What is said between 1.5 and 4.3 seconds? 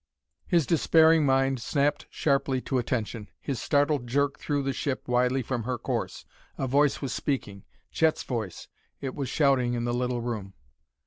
snapped sharply to attention. His startled